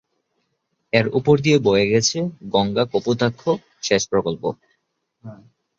এর 0.93 1.05
উপর 1.19 1.35
দিয়ে 1.39 1.57
বয়ে 1.59 1.85
গেছে 1.87 2.17
গঙ্গা-কপোতাক্ষ 2.53 3.41
সেচ 3.83 4.03
প্রকল্প। 4.11 4.43